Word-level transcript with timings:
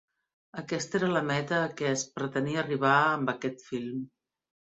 Aquesta 0.61 0.95
era 0.99 1.09
la 1.11 1.21
meta 1.31 1.59
a 1.65 1.67
què 1.81 1.89
es 1.89 2.05
pretenia 2.15 2.61
arribar 2.63 2.95
amb 3.19 3.31
aquest 3.37 3.63
film. 3.69 4.03